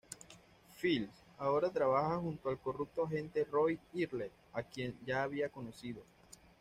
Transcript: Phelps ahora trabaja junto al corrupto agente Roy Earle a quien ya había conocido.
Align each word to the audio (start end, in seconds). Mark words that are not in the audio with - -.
Phelps 0.77 1.23
ahora 1.37 1.69
trabaja 1.71 2.19
junto 2.19 2.49
al 2.49 2.59
corrupto 2.59 3.03
agente 3.05 3.43
Roy 3.43 3.79
Earle 3.93 4.31
a 4.51 4.63
quien 4.63 4.97
ya 5.05 5.21
había 5.21 5.47
conocido. 5.49 6.03